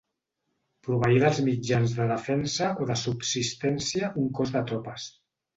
[0.87, 5.11] Proveí dels mitjans de defensa o de subsistència un cos de tropes.